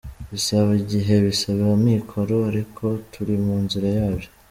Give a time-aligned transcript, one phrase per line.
[0.31, 4.29] Bisaba igihe, bisaba amikoro, ariko turi mu nzira yabyo.